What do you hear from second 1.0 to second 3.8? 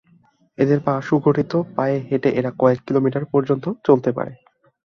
সুগঠিত, পায়ে হেটে এরা কয়েক কিলোমিটার পর্যন্ত